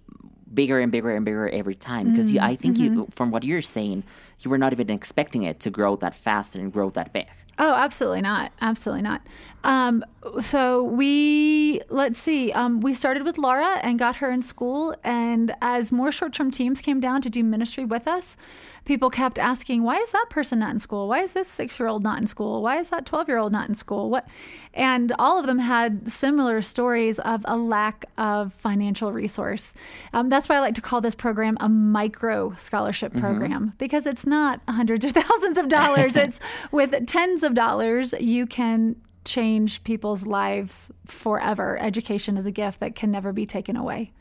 bigger 0.53 0.79
and 0.79 0.91
bigger 0.91 1.11
and 1.15 1.25
bigger 1.25 1.49
every 1.49 1.75
time. 1.75 2.11
Because 2.11 2.31
you 2.31 2.39
I 2.39 2.55
think 2.55 2.77
you, 2.77 3.07
from 3.13 3.31
what 3.31 3.43
you're 3.43 3.61
saying, 3.61 4.03
you 4.39 4.51
were 4.51 4.57
not 4.57 4.73
even 4.73 4.89
expecting 4.89 5.43
it 5.43 5.59
to 5.61 5.69
grow 5.69 5.95
that 5.97 6.13
fast 6.13 6.55
and 6.55 6.71
grow 6.71 6.89
that 6.91 7.13
big. 7.13 7.27
Oh, 7.57 7.73
absolutely 7.73 8.21
not. 8.21 8.51
Absolutely 8.61 9.03
not. 9.03 9.21
Um, 9.63 10.03
so 10.41 10.83
we 10.83 11.81
let's 11.89 12.19
see. 12.19 12.51
Um, 12.51 12.81
we 12.81 12.93
started 12.93 13.23
with 13.23 13.37
Laura 13.37 13.79
and 13.81 13.99
got 13.99 14.17
her 14.17 14.31
in 14.31 14.41
school, 14.41 14.95
and 15.03 15.53
as 15.61 15.91
more 15.91 16.11
short-term 16.11 16.51
teams 16.51 16.79
came 16.81 16.99
down 16.99 17.21
to 17.23 17.29
do 17.29 17.43
ministry 17.43 17.85
with 17.85 18.07
us, 18.07 18.37
people 18.85 19.09
kept 19.09 19.37
asking, 19.37 19.83
"Why 19.83 19.97
is 19.97 20.11
that 20.11 20.27
person 20.29 20.59
not 20.59 20.71
in 20.71 20.79
school? 20.79 21.07
Why 21.07 21.19
is 21.19 21.33
this 21.33 21.47
six-year-old 21.47 22.03
not 22.03 22.19
in 22.19 22.27
school? 22.27 22.61
Why 22.61 22.77
is 22.77 22.89
that 22.89 23.05
twelve-year-old 23.05 23.51
not 23.51 23.67
in 23.67 23.75
school?" 23.75 24.09
What? 24.09 24.27
And 24.73 25.11
all 25.19 25.39
of 25.39 25.45
them 25.45 25.59
had 25.59 26.09
similar 26.09 26.61
stories 26.61 27.19
of 27.19 27.45
a 27.45 27.57
lack 27.57 28.05
of 28.17 28.53
financial 28.53 29.11
resource. 29.11 29.73
Um, 30.13 30.29
that's 30.29 30.47
why 30.49 30.55
I 30.55 30.59
like 30.59 30.75
to 30.75 30.81
call 30.81 31.01
this 31.01 31.15
program 31.15 31.57
a 31.59 31.69
micro 31.69 32.53
scholarship 32.53 33.13
program 33.13 33.73
because 33.77 34.05
it's 34.05 34.25
not 34.25 34.61
hundreds 34.67 35.05
or 35.05 35.09
thousands 35.09 35.57
of 35.57 35.69
dollars. 35.69 36.15
it's 36.23 36.39
with 36.71 37.07
tens 37.07 37.43
of 37.43 37.53
dollars 37.53 38.13
you 38.19 38.45
can 38.45 38.95
change 39.25 39.83
people's 39.83 40.25
lives 40.25 40.91
forever. 41.05 41.77
Education 41.79 42.37
is 42.37 42.45
a 42.45 42.51
gift 42.51 42.79
that 42.79 42.95
can 42.95 43.11
never 43.11 43.33
be 43.33 43.45
taken 43.45 43.75
away. 43.75 44.11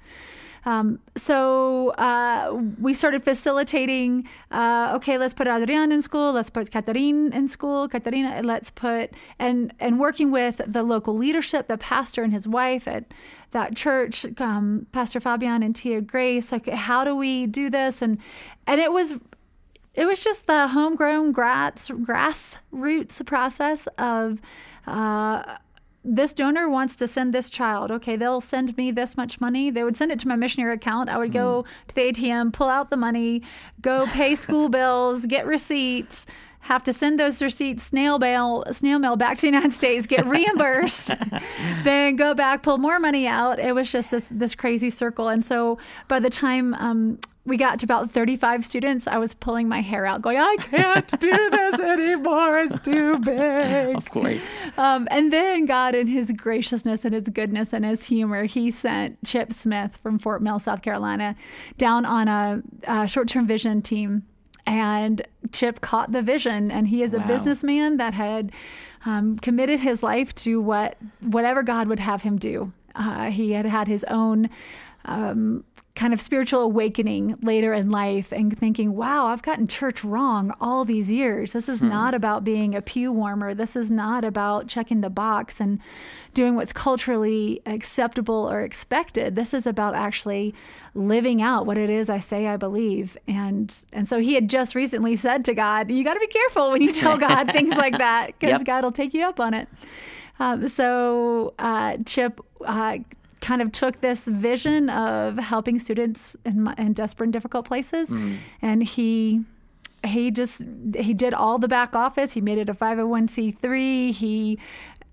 Um, 0.65 1.01
so 1.17 1.91
uh, 1.91 2.57
we 2.81 2.95
started 2.95 3.25
facilitating. 3.25 4.29
Uh, 4.51 4.93
okay, 4.97 5.19
let's 5.19 5.35
put 5.35 5.49
Adrian 5.49 5.91
in 5.91 6.03
school. 6.03 6.33
Let's 6.33 6.51
put 6.51 6.71
Katarina 6.71 7.35
in 7.37 7.49
school. 7.49 7.89
Katarina, 7.89 8.43
let's 8.43 8.71
put 8.71 9.11
and 9.39 9.73
and 9.81 9.99
working 9.99 10.31
with 10.31 10.61
the 10.67 10.83
local 10.83 11.17
leadership, 11.17 11.67
the 11.67 11.79
pastor 11.79 12.23
and 12.23 12.33
his 12.33 12.47
wife 12.47 12.87
at 12.87 13.13
that 13.51 13.75
church, 13.75 14.25
um, 14.41 14.87
Pastor 14.93 15.21
Fabian 15.21 15.63
and 15.63 15.75
Tia 15.75 16.01
Grace. 16.01 16.53
Like, 16.53 16.69
how 16.69 17.05
do 17.05 17.17
we 17.17 17.47
do 17.47 17.69
this? 17.69 18.01
And 18.01 18.19
and 18.67 18.81
it 18.81 18.93
was 18.93 19.19
it 19.95 20.07
was 20.07 20.23
just 20.23 20.47
the 20.47 20.69
homegrown 20.69 21.33
grass 21.33 21.89
grassroots 21.91 23.25
process 23.27 23.87
of 23.99 24.41
uh, 24.87 25.59
this 26.05 26.33
donor 26.33 26.69
wants 26.69 26.97
to 26.97 27.07
send 27.07 27.33
this 27.33 27.49
child. 27.49 27.91
Okay, 27.91 28.17
they'll 28.17 28.41
send 28.41 28.77
me 28.77 28.91
this 28.91 29.17
much 29.17 29.41
money. 29.41 29.71
They 29.71 29.85
would 29.85 29.97
send 29.97 30.11
it 30.11 30.19
to 30.21 30.29
my 30.29 30.37
missionary 30.37 30.75
account. 30.75 31.09
I 31.09 31.19
would 31.19 31.33
go 31.33 31.65
to 31.89 31.95
the 31.95 32.13
ATM, 32.13 32.53
pull 32.53 32.69
out 32.69 32.91
the 32.91 32.97
money, 32.97 33.43
go 33.81 34.07
pay 34.07 34.35
school 34.37 34.69
bills, 34.69 35.27
get 35.27 35.47
receipts. 35.47 36.27
Have 36.67 36.85
to 36.85 36.93
send 36.93 37.19
those 37.19 37.43
receipts 37.43 37.83
snail 37.83 38.21
mail, 38.21 38.63
snail 38.71 39.01
mail 39.01 39.17
back 39.17 39.37
to 39.39 39.43
the 39.43 39.49
United 39.49 39.75
States, 39.75 40.07
get 40.07 40.25
reimbursed, 40.27 41.17
then 41.83 42.15
go 42.15 42.35
back, 42.35 42.63
pull 42.63 42.79
more 42.79 43.01
money 43.01 43.27
out. 43.27 43.59
It 43.59 43.75
was 43.75 43.91
just 43.91 44.13
this 44.13 44.29
this 44.31 44.55
crazy 44.55 44.89
circle. 44.89 45.29
And 45.29 45.45
so 45.45 45.79
by 46.07 46.21
the 46.21 46.31
time 46.31 46.75
um, 46.75 47.19
we 47.45 47.57
got 47.57 47.81
to 47.81 47.87
about 47.87 48.11
35 48.11 48.65
students, 48.65 49.07
I 49.09 49.19
was 49.19 49.35
pulling 49.35 49.69
my 49.69 49.81
hair 49.81 50.07
out, 50.07 50.23
going, 50.23 50.39
I 50.39 50.57
can't 50.61 51.09
do 51.21 51.51
this 51.51 51.81
anymore. 51.81 52.61
It's 52.61 52.79
too 52.79 53.19
big. 53.19 53.97
Of 53.97 54.09
course. 54.11 54.47
Um, 54.79 55.09
and 55.11 55.33
then 55.33 55.67
God, 55.67 55.95
in 55.97 56.07
His 56.07 56.31
graciousness 56.33 57.05
and 57.05 57.13
His 57.15 57.25
goodness 57.25 57.73
and 57.73 57.85
His 57.85 58.07
humor, 58.07 58.45
He 58.45 58.71
sent 58.71 59.19
Chip 59.25 59.53
Smith 59.53 59.97
from 59.97 60.19
Fort 60.21 60.41
Mill, 60.41 60.61
South 60.61 60.83
Carolina, 60.83 61.35
down 61.79 62.05
on 62.05 62.29
a, 62.29 62.63
a 62.87 63.09
short 63.09 63.29
term 63.29 63.47
vision 63.47 63.83
team. 63.83 64.23
And 64.65 65.23
Chip 65.51 65.81
caught 65.81 66.13
the 66.13 66.23
vision, 66.23 66.71
and 66.71 66.87
he 66.87 67.03
is 67.03 67.13
a 67.15 67.19
Wow. 67.19 67.27
businessman 67.27 67.97
that 67.97 68.15
had 68.15 68.53
um, 69.05 69.37
committed 69.41 69.81
his 69.81 70.05
life 70.05 70.33
to 70.37 70.61
what 70.61 70.97
whatever 71.21 71.65
God 71.65 71.89
would 71.89 71.99
have 71.99 72.23
him 72.23 72.39
do. 72.39 72.73
Uh, 72.95 73.33
he 73.33 73.55
had 73.55 73.67
had 73.67 73.89
his 73.89 74.05
own 74.05 74.49
um, 75.05 75.65
kind 75.95 76.15
of 76.15 76.21
spiritual 76.23 76.61
awakening 76.63 77.39
later 77.43 77.75
in 77.75 77.91
life 77.91 78.33
and 78.33 78.57
thinking, 78.57 78.95
wow, 78.97 79.27
I've 79.27 79.43
gotten 79.43 79.67
church 79.67 80.03
wrong 80.03 80.55
all 80.59 80.87
these 80.87 81.13
years. 81.13 81.53
This 81.53 81.69
is 81.69 81.83
not 81.83 82.15
about 82.15 82.45
being 82.45 82.75
a 82.75 82.81
pew 82.81 83.13
warmer. 83.13 83.53
This 83.53 83.77
is 83.77 83.91
not 83.91 84.25
about 84.25 84.69
checking 84.69 85.03
the 85.03 85.11
box 85.11 85.61
and 85.61 85.79
doing 86.33 86.55
what's 86.57 86.73
culturally 86.73 87.61
acceptable 87.67 88.51
or 88.51 88.63
expected. 88.63 89.37
This 89.37 89.53
is 89.53 89.67
about 89.67 89.95
actually 89.95 90.55
living 90.95 91.43
out 91.43 91.67
what 91.67 91.77
it 91.77 91.91
is 91.91 92.09
I 92.09 92.21
say 92.21 92.47
I 92.47 92.57
believe. 92.57 93.19
And 93.29 93.75
and 93.93 94.09
so 94.09 94.19
he 94.19 94.33
had 94.33 94.49
just 94.49 94.75
recently 94.75 95.15
said 95.17 95.45
to 95.45 95.55
God, 95.55 95.91
you 95.91 96.05
got 96.05 96.15
to 96.15 96.21
be 96.21 96.27
careful 96.27 96.71
when 96.71 96.81
you 96.81 96.93
tell 96.95 97.19
God 97.19 97.53
things 97.53 97.77
like 97.77 97.99
that 97.99 98.29
because 98.29 98.61
Yep. 98.61 98.65
God 98.65 98.85
will 98.85 98.93
take 98.93 99.13
you 99.13 99.25
up 99.25 99.41
on 99.41 99.53
it. 99.53 99.69
Um, 100.41 100.69
so 100.69 101.53
uh, 101.59 101.99
Chip 102.07 102.41
uh, 102.65 102.99
kind 103.43 103.61
of 103.61 103.71
took 103.73 104.01
this 104.01 104.27
vision 104.27 104.89
of 104.89 105.37
helping 105.37 105.79
students 105.79 106.35
in, 106.47 106.73
in 106.79 106.95
desperate 106.95 107.27
and 107.27 107.33
difficult 107.33 107.67
places, 107.67 108.09
mm. 108.09 108.39
and 108.63 108.83
he 108.83 109.45
he 110.05 110.31
just 110.31 110.63
he 110.97 111.13
did 111.13 111.35
all 111.35 111.59
the 111.59 111.69
back 111.69 111.95
office. 111.95 112.33
He 112.33 112.41
made 112.41 112.57
it 112.59 112.69
a 112.71 112.75
five 112.75 112.97
hundred 112.97 113.09
one 113.09 113.29
c 113.29 113.51
three. 113.51 114.13
He 114.13 114.59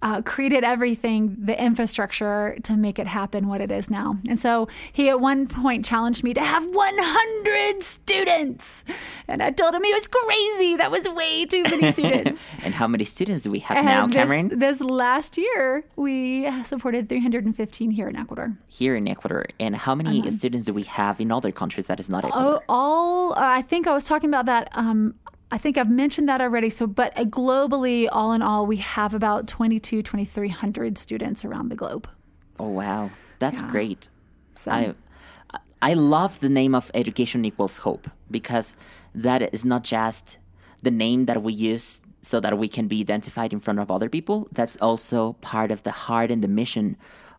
uh, 0.01 0.21
created 0.21 0.63
everything, 0.63 1.35
the 1.39 1.61
infrastructure 1.61 2.57
to 2.63 2.77
make 2.77 2.99
it 2.99 3.07
happen 3.07 3.47
what 3.47 3.59
it 3.61 3.69
is 3.71 3.89
now. 3.89 4.17
And 4.29 4.39
so 4.39 4.67
he 4.93 5.09
at 5.09 5.19
one 5.19 5.45
point 5.47 5.83
challenged 5.83 6.23
me 6.23 6.33
to 6.33 6.41
have 6.41 6.65
100 6.65 7.83
students. 7.83 8.85
And 9.27 9.43
I 9.43 9.51
told 9.51 9.73
him 9.75 9.83
he 9.83 9.93
was 9.93 10.07
crazy. 10.07 10.77
That 10.77 10.89
was 10.91 11.07
way 11.09 11.45
too 11.45 11.63
many 11.63 11.91
students. 11.97 12.47
And 12.63 12.73
how 12.73 12.87
many 12.87 13.03
students 13.03 13.43
do 13.43 13.51
we 13.51 13.59
have 13.59 13.83
now, 13.83 14.05
And 14.05 14.13
Cameron? 14.13 14.47
This, 14.49 14.79
this 14.79 14.81
last 14.81 15.37
year, 15.37 15.83
we 15.97 16.49
supported 16.63 17.09
315 17.09 17.91
here 17.91 18.07
in 18.07 18.15
Ecuador. 18.15 18.55
Here 18.67 18.95
in 18.95 19.07
Ecuador. 19.07 19.47
And 19.59 19.75
how 19.75 19.95
many 19.95 20.29
students 20.31 20.65
do 20.65 20.73
we 20.73 20.83
have 20.83 21.19
in 21.19 21.31
other 21.31 21.51
countries 21.51 21.87
that 21.87 21.99
is 21.99 22.09
not 22.09 22.23
Oh, 22.23 22.27
Ecuador? 22.29 22.63
all 22.69 23.33
uh, 23.33 23.35
I 23.59 23.61
think 23.61 23.85
I 23.87 23.93
was 23.93 24.03
talking 24.05 24.29
about 24.29 24.45
that. 24.45 24.69
Um, 24.73 25.15
I 25.51 25.57
think 25.57 25.77
I've 25.77 25.89
mentioned 25.89 26.29
that 26.29 26.41
already. 26.41 26.69
So, 26.69 26.85
but 26.87 27.17
uh, 27.17 27.23
globally, 27.25 28.07
all 28.11 28.33
in 28.33 28.41
all, 28.41 28.65
we 28.67 28.77
have 28.77 29.13
about 29.15 29.47
22, 29.47 30.01
2,300 30.03 30.97
students 30.97 31.43
around 31.43 31.69
the 31.69 31.75
globe. 31.75 32.07
Oh, 32.59 32.67
wow. 32.69 33.09
That's 33.39 33.61
Yeah. 33.61 33.71
great. 33.71 34.09
So, 34.55 34.71
I 34.71 34.93
I 35.81 35.93
love 35.93 36.41
the 36.41 36.49
name 36.49 36.75
of 36.75 36.91
Education 36.93 37.45
Equals 37.45 37.77
Hope 37.77 38.09
because 38.29 38.75
that 39.15 39.41
is 39.53 39.63
not 39.63 39.83
just 39.85 40.37
the 40.83 40.91
name 40.91 41.23
that 41.25 41.41
we 41.41 41.53
use 41.53 42.01
so 42.21 42.41
that 42.41 42.57
we 42.59 42.67
can 42.67 42.87
be 42.89 42.99
identified 42.99 43.53
in 43.53 43.61
front 43.61 43.79
of 43.79 43.89
other 43.89 44.09
people. 44.09 44.49
That's 44.51 44.75
also 44.81 45.33
part 45.39 45.71
of 45.71 45.83
the 45.83 45.91
heart 45.91 46.31
and 46.31 46.43
the 46.43 46.49
mission 46.49 46.97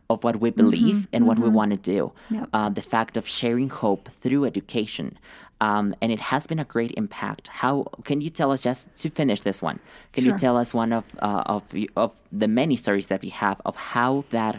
of 0.09 0.23
what 0.23 0.37
we 0.41 0.49
believe 0.49 1.07
and 1.13 1.27
what 1.27 1.37
we 1.37 1.49
want 1.49 1.69
to 1.71 1.77
do. 1.77 2.11
Yep. 2.31 2.49
Uh, 2.51 2.69
the 2.69 2.81
fact 2.81 3.15
of 3.15 3.27
sharing 3.27 3.69
hope 3.69 4.09
through 4.21 4.45
education. 4.45 5.19
Um, 5.61 5.93
and 6.01 6.11
it 6.11 6.19
has 6.19 6.47
been 6.47 6.59
a 6.59 6.65
great 6.65 6.91
impact. 6.97 7.47
How 7.47 7.85
can 8.03 8.19
you 8.19 8.31
tell 8.31 8.51
us 8.51 8.61
just 8.63 8.93
to 9.01 9.09
finish 9.09 9.41
this 9.41 9.61
one? 9.61 9.79
Can 10.11 10.25
you 10.25 10.33
tell 10.33 10.57
us 10.57 10.73
one 10.73 10.91
of 10.91 11.05
uh, 11.19 11.43
of 11.45 11.63
of 11.95 12.11
the 12.31 12.47
many 12.47 12.75
stories 12.75 13.07
that 13.07 13.21
we 13.21 13.29
have 13.29 13.61
of 13.63 13.75
how 13.93 14.25
that 14.31 14.55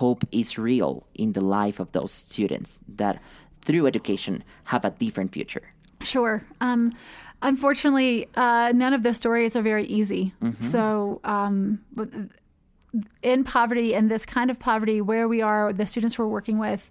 hope 0.00 0.24
is 0.32 0.58
real 0.58 1.06
in 1.14 1.32
the 1.32 1.40
life 1.40 1.78
of 1.80 1.92
those 1.92 2.12
students 2.12 2.80
that 2.96 3.22
through 3.62 3.86
education 3.86 4.42
have 4.64 4.84
a 4.84 4.90
different 4.90 5.32
future? 5.32 5.62
Sure. 6.02 6.42
Um, 6.60 6.94
unfortunately, 7.42 8.26
uh, 8.34 8.72
none 8.74 8.92
of 8.92 9.02
the 9.02 9.14
stories 9.14 9.54
are 9.54 9.62
very 9.62 9.84
easy. 9.84 10.32
So, 10.60 11.20
um, 11.24 11.80
in 13.22 13.44
poverty, 13.44 13.94
in 13.94 14.08
this 14.08 14.26
kind 14.26 14.50
of 14.50 14.58
poverty, 14.58 15.00
where 15.00 15.28
we 15.28 15.42
are, 15.42 15.72
the 15.72 15.86
students 15.86 16.18
we're 16.18 16.26
working 16.26 16.58
with, 16.58 16.90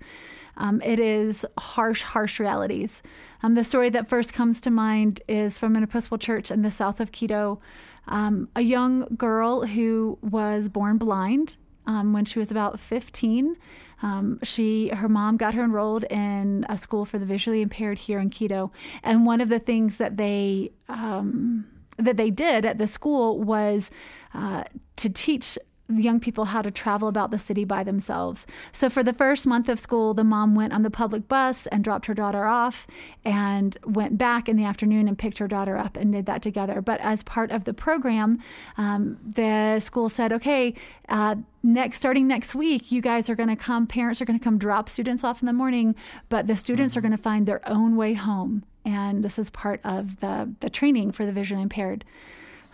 um, 0.58 0.82
it 0.82 1.00
is 1.00 1.46
harsh, 1.58 2.04
harsh 2.04 2.40
realities. 2.40 3.02
Um, 3.44 3.56
the 3.56 3.64
story 3.64 3.90
that 3.92 4.10
first 4.10 4.34
comes 4.34 4.60
to 4.62 4.70
mind 4.70 5.22
is 5.28 5.58
from 5.58 5.76
an 5.76 5.84
Episcopal 5.84 6.18
church 6.18 6.52
in 6.52 6.62
the 6.62 6.72
south 6.72 7.00
of 7.00 7.12
Quito. 7.12 7.62
Um, 8.08 8.50
a 8.56 8.62
young 8.62 9.08
girl 9.16 9.66
who 9.66 10.18
was 10.22 10.68
born 10.68 10.98
blind 10.98 11.58
um, 11.86 12.14
when 12.14 12.26
she 12.26 12.40
was 12.40 12.52
about 12.52 12.80
15. 12.80 13.56
Um, 14.02 14.40
she, 14.44 14.90
her 14.90 15.10
mom 15.10 15.38
got 15.38 15.54
her 15.54 15.64
enrolled 15.64 16.04
in 16.06 16.66
a 16.70 16.78
school 16.78 17.06
for 17.06 17.18
the 17.18 17.26
visually 17.26 17.62
impaired 17.62 17.98
here 17.98 18.20
in 18.20 18.30
Quito, 18.30 18.72
and 19.04 19.26
one 19.26 19.42
of 19.42 19.50
the 19.50 19.60
things 19.60 19.98
that 19.98 20.16
they 20.16 20.72
um, 20.88 21.66
that 21.98 22.16
they 22.16 22.30
did 22.30 22.66
at 22.66 22.78
the 22.78 22.88
school 22.88 23.40
was 23.42 23.92
uh, 24.34 24.64
to 24.96 25.10
teach 25.10 25.58
young 25.90 26.20
people 26.20 26.46
how 26.46 26.62
to 26.62 26.72
travel 26.72 27.08
about 27.08 27.32
the 27.32 27.40
city 27.40 27.66
by 27.66 27.84
themselves. 27.84 28.46
So 28.72 28.90
for 28.90 29.04
the 29.04 29.14
first 29.14 29.48
month 29.48 29.70
of 29.70 29.80
school, 29.80 30.14
the 30.14 30.24
mom 30.24 30.56
went 30.56 30.74
on 30.74 30.84
the 30.84 30.92
public 30.92 31.28
bus 31.28 31.68
and 31.68 31.84
dropped 31.84 32.06
her 32.06 32.14
daughter 32.14 32.46
off 32.46 32.88
and 33.26 33.78
went 33.86 34.18
back 34.18 34.48
in 34.48 34.56
the 34.56 34.66
afternoon 34.66 35.08
and 35.08 35.18
picked 35.18 35.40
her 35.40 35.48
daughter 35.48 35.78
up 35.78 35.98
and 35.98 36.14
did 36.14 36.26
that 36.28 36.42
together. 36.42 36.82
But 36.82 37.02
as 37.02 37.24
part 37.24 37.52
of 37.52 37.64
the 37.64 37.74
program, 37.74 38.40
um, 38.78 39.18
the 39.26 39.80
school 39.80 40.10
said, 40.10 40.32
okay, 40.34 40.74
uh, 41.10 41.36
next 41.64 41.98
starting 41.98 42.28
next 42.28 42.54
week, 42.54 42.92
you 42.92 43.02
guys 43.02 43.30
are 43.30 43.36
going 43.36 43.50
to 43.50 43.56
come, 43.56 43.88
parents 43.88 44.22
are 44.22 44.26
going 44.26 44.38
to 44.38 44.44
come 44.44 44.58
drop 44.58 44.90
students 44.90 45.24
off 45.24 45.42
in 45.42 45.48
the 45.48 45.54
morning, 45.54 45.96
but 46.30 46.48
the 46.48 46.56
students 46.56 46.96
are 46.96 47.02
going 47.02 47.12
to 47.12 47.18
find 47.18 47.48
their 47.48 47.68
own 47.68 47.96
way 47.96 48.14
home. 48.14 48.64
And 48.86 49.24
this 49.24 49.38
is 49.38 49.50
part 49.50 49.82
of 49.84 50.20
the, 50.20 50.54
the 50.62 50.70
training 50.70 51.12
for 51.12 51.26
the 51.26 51.32
visually 51.32 51.62
impaired. 51.62 52.06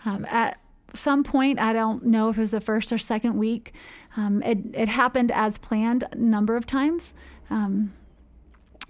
Um, 0.04 0.24
at 0.26 0.58
some 0.94 1.24
point, 1.24 1.58
I 1.58 1.72
don't 1.72 2.06
know 2.06 2.28
if 2.28 2.38
it 2.38 2.40
was 2.40 2.50
the 2.52 2.60
first 2.60 2.92
or 2.92 2.98
second 2.98 3.36
week, 3.36 3.72
um, 4.16 4.42
it, 4.42 4.58
it 4.72 4.88
happened 4.88 5.30
as 5.32 5.58
planned 5.58 6.04
a 6.10 6.16
number 6.16 6.56
of 6.56 6.66
times. 6.66 7.14
Um, 7.50 7.92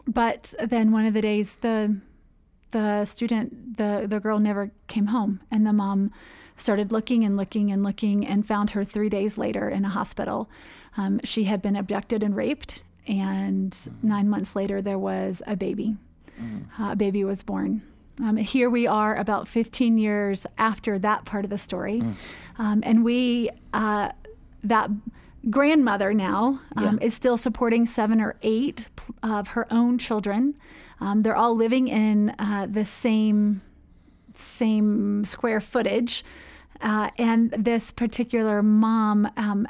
but 0.06 0.54
then 0.62 0.92
one 0.92 1.06
of 1.06 1.14
the 1.14 1.20
days, 1.20 1.56
the 1.60 1.96
the 2.70 3.04
student, 3.04 3.76
the 3.76 4.06
the 4.08 4.20
girl 4.20 4.38
never 4.38 4.70
came 4.86 5.06
home, 5.06 5.40
and 5.50 5.66
the 5.66 5.72
mom 5.72 6.10
started 6.56 6.92
looking 6.92 7.24
and 7.24 7.36
looking 7.36 7.70
and 7.70 7.82
looking 7.82 8.26
and 8.26 8.46
found 8.46 8.70
her 8.70 8.84
three 8.84 9.08
days 9.08 9.36
later 9.36 9.68
in 9.68 9.84
a 9.84 9.88
hospital. 9.88 10.48
Um, 10.96 11.20
she 11.24 11.44
had 11.44 11.60
been 11.60 11.76
abducted 11.76 12.22
and 12.22 12.34
raped, 12.34 12.84
and 13.06 13.72
mm-hmm. 13.72 14.08
nine 14.08 14.28
months 14.28 14.56
later, 14.56 14.80
there 14.80 14.98
was 14.98 15.42
a 15.46 15.56
baby. 15.56 15.96
Mm-hmm. 16.40 16.82
Uh, 16.82 16.92
a 16.92 16.96
baby 16.96 17.24
was 17.24 17.42
born. 17.42 17.82
Um, 18.22 18.36
here 18.36 18.70
we 18.70 18.86
are 18.86 19.14
about 19.14 19.46
15 19.46 19.98
years 19.98 20.46
after 20.56 20.98
that 20.98 21.24
part 21.24 21.44
of 21.44 21.50
the 21.50 21.58
story. 21.58 22.00
Mm. 22.00 22.14
Um, 22.58 22.82
and 22.84 23.04
we, 23.04 23.50
uh, 23.74 24.10
that 24.64 24.90
grandmother 25.50 26.14
now 26.14 26.58
um, 26.76 26.98
yeah. 27.00 27.06
is 27.06 27.14
still 27.14 27.36
supporting 27.36 27.86
seven 27.86 28.20
or 28.20 28.36
eight 28.42 28.88
of 29.22 29.48
her 29.48 29.70
own 29.72 29.98
children. 29.98 30.56
Um, 31.00 31.20
they're 31.20 31.36
all 31.36 31.54
living 31.54 31.88
in 31.88 32.30
uh, 32.38 32.66
the 32.70 32.84
same 32.84 33.62
same 34.34 35.24
square 35.24 35.60
footage. 35.60 36.24
Uh, 36.80 37.10
and 37.16 37.50
this 37.52 37.90
particular 37.90 38.62
mom 38.62 39.30
um, 39.36 39.66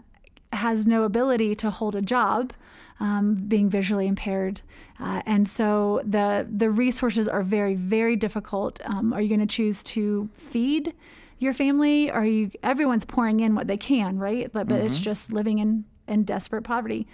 has 0.53 0.87
no 0.87 1.05
ability 1.05 1.55
to 1.55 1.71
hold 1.71 1.95
a 1.95 2.03
job, 2.03 2.53
um, 3.01 3.35
being 3.35 3.69
visually 3.69 4.07
impaired, 4.07 4.61
uh, 5.01 5.23
and 5.27 5.49
so 5.49 6.01
the 6.05 6.47
the 6.51 6.71
resources 6.71 7.29
are 7.29 7.43
very 7.43 7.75
very 7.75 8.17
difficult. 8.17 8.81
Um, 8.85 9.13
are 9.13 9.21
you 9.21 9.29
going 9.29 9.47
to 9.47 9.47
choose 9.47 9.83
to 9.85 10.29
feed 10.33 10.95
your 11.39 11.53
family? 11.53 12.11
Are 12.11 12.25
you 12.25 12.51
everyone's 12.63 13.05
pouring 13.05 13.41
in 13.41 13.55
what 13.55 13.67
they 13.69 13.77
can, 13.77 14.19
right? 14.19 14.51
But, 14.53 14.69
but 14.69 14.79
mm-hmm. 14.79 14.87
it's 14.87 15.01
just 15.01 15.33
living 15.33 15.59
in 15.59 15.85
in 16.09 16.25
desperate 16.25 16.63
poverty. 16.63 17.07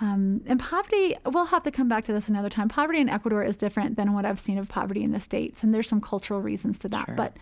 Um, 0.00 0.42
and 0.46 0.58
poverty, 0.58 1.14
we'll 1.24 1.46
have 1.46 1.62
to 1.62 1.70
come 1.70 1.88
back 1.88 2.04
to 2.04 2.12
this 2.12 2.28
another 2.28 2.48
time. 2.48 2.68
Poverty 2.68 3.00
in 3.00 3.08
Ecuador 3.08 3.44
is 3.44 3.56
different 3.56 3.96
than 3.96 4.12
what 4.12 4.24
I've 4.24 4.40
seen 4.40 4.58
of 4.58 4.68
poverty 4.68 5.04
in 5.04 5.12
the 5.12 5.20
states, 5.20 5.62
and 5.62 5.72
there's 5.72 5.88
some 5.88 6.00
cultural 6.00 6.40
reasons 6.40 6.78
to 6.80 6.88
that. 6.88 7.06
Sure. 7.06 7.14
But, 7.14 7.36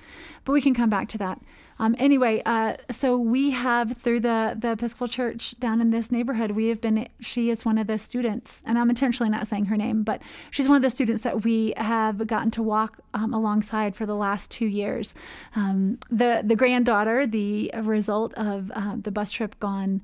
but 0.45 0.53
we 0.53 0.61
can 0.61 0.75
come 0.75 0.91
back 0.91 1.09
to 1.09 1.19
that. 1.19 1.41
Um, 1.79 1.97
anyway, 1.99 2.43
uh, 2.45 2.77
so 2.91 3.17
we 3.17 3.51
have 3.51 3.97
through 3.97 4.21
the 4.21 4.57
the 4.59 4.73
Episcopal 4.73 5.09
Church 5.09 5.59
down 5.59 5.81
in 5.81 5.91
this 5.91 6.13
neighborhood, 6.13 6.53
we 6.53 6.69
have 6.69 6.81
been. 6.81 7.09
She 7.21 7.51
is 7.51 7.65
one 7.65 7.79
of 7.79 7.87
the 7.87 7.99
students, 7.99 8.63
and 8.67 8.79
I'm 8.79 8.91
intentionally 8.91 9.31
not 9.31 9.49
saying 9.49 9.65
her 9.65 9.77
name, 9.77 10.03
but 10.03 10.23
she's 10.51 10.69
one 10.69 10.77
of 10.77 10.83
the 10.83 10.91
students 10.91 11.23
that 11.23 11.45
we 11.45 11.73
have 11.77 12.27
gotten 12.27 12.51
to 12.53 12.63
walk 12.63 13.01
um, 13.15 13.33
alongside 13.33 13.97
for 13.97 14.07
the 14.07 14.15
last 14.15 14.51
two 14.51 14.67
years. 14.67 15.15
Um, 15.57 15.99
the 16.11 16.43
the 16.45 16.55
granddaughter, 16.55 17.27
the 17.27 17.73
result 17.83 18.35
of 18.35 18.71
uh, 18.77 18.97
the 19.01 19.11
bus 19.11 19.33
trip 19.33 19.59
gone 19.59 20.03